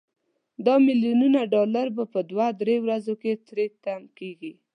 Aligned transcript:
دا 0.65 0.75
ملیونونه 0.87 1.39
ډالر 1.53 1.87
په 2.13 2.19
دوه 2.29 2.47
درې 2.61 2.75
ورځو 2.85 3.13
کې 3.21 3.31
تري 3.47 3.65
تم 3.83 4.01
کیږي. 4.17 4.53